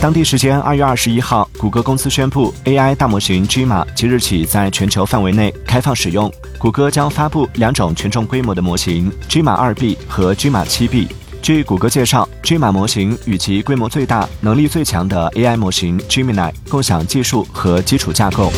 [0.00, 6.32] 当地时间二月二十一号，谷歌公司宣布 AI 大模型 Gemma 即日起在全球范围内开放使用。
[6.56, 11.06] 谷歌将发布两种权重规模的模型：Gemma 2B 和 Gemma 7B。
[11.42, 18.50] 据谷歌介绍，Gemma 模型与其规模最大、能力最强的 AI 模型 Gemini 共享技术和基础架构。